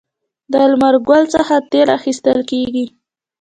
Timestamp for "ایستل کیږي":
1.97-2.85